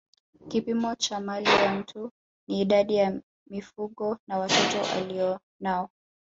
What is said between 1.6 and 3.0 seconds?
mtu ni idadi